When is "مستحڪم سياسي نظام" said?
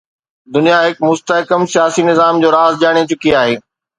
1.09-2.33